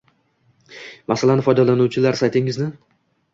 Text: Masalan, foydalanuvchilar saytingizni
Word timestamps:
Masalan, 1.11 1.43
foydalanuvchilar 1.49 2.19
saytingizni 2.23 2.73